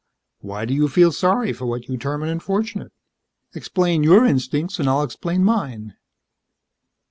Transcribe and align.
Why 0.39 0.65
do 0.65 0.73
you 0.73 0.87
feel 0.87 1.11
sorry 1.11 1.53
for 1.53 1.67
what 1.67 1.87
you 1.87 1.95
term 1.95 2.23
an 2.23 2.29
unfortunate? 2.29 2.91
Explain 3.53 4.01
your 4.01 4.25
instincts 4.25 4.79
and 4.79 4.89
I'll 4.89 5.03
explain 5.03 5.43
mine." 5.43 5.93